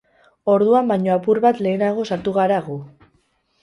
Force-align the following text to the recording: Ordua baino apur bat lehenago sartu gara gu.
Ordua 0.53 0.81
baino 0.93 1.13
apur 1.17 1.43
bat 1.45 1.63
lehenago 1.69 2.09
sartu 2.11 2.37
gara 2.43 2.61
gu. 2.71 2.83